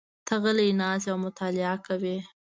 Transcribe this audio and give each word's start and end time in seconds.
ته 0.27 0.33
غلی 0.43 0.69
ناست 0.79 1.05
یې 1.05 1.09
او 1.11 1.17
مطالعه 1.25 1.75
کوې. 1.85 2.17